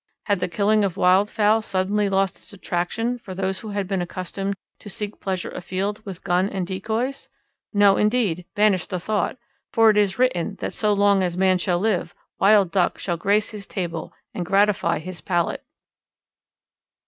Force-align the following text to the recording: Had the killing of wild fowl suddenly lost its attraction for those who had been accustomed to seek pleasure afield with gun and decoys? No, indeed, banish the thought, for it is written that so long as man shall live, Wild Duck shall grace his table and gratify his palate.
Had 0.23 0.39
the 0.39 0.47
killing 0.47 0.83
of 0.83 0.97
wild 0.97 1.29
fowl 1.29 1.61
suddenly 1.61 2.09
lost 2.09 2.35
its 2.35 2.51
attraction 2.53 3.19
for 3.19 3.35
those 3.35 3.59
who 3.59 3.69
had 3.69 3.87
been 3.87 4.01
accustomed 4.01 4.55
to 4.79 4.89
seek 4.89 5.19
pleasure 5.19 5.51
afield 5.51 6.03
with 6.03 6.23
gun 6.23 6.49
and 6.49 6.65
decoys? 6.65 7.29
No, 7.71 7.97
indeed, 7.97 8.45
banish 8.55 8.87
the 8.87 8.97
thought, 8.99 9.37
for 9.71 9.91
it 9.91 9.97
is 9.97 10.17
written 10.17 10.55
that 10.55 10.73
so 10.73 10.91
long 10.91 11.21
as 11.21 11.37
man 11.37 11.59
shall 11.59 11.77
live, 11.77 12.15
Wild 12.39 12.71
Duck 12.71 12.97
shall 12.97 13.15
grace 13.15 13.51
his 13.51 13.67
table 13.67 14.11
and 14.33 14.43
gratify 14.43 14.97
his 14.97 15.21
palate. 15.21 15.63